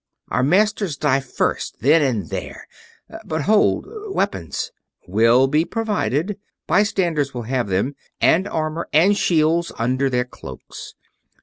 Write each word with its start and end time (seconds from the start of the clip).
Our 0.29 0.41
masters 0.41 0.97
die 0.97 1.19
first, 1.19 1.81
then 1.81 2.01
and 2.01 2.27
there... 2.31 2.65
but 3.23 3.43
hold 3.43 3.85
weapons?" 4.09 4.71
"Will 5.07 5.45
be 5.45 5.63
provided. 5.63 6.39
Bystanders 6.65 7.35
will 7.35 7.43
have 7.43 7.67
them, 7.67 7.95
and 8.19 8.47
armor 8.47 8.89
and 8.93 9.15
shields, 9.15 9.71
under 9.77 10.09
their 10.09 10.25
cloaks. 10.25 10.95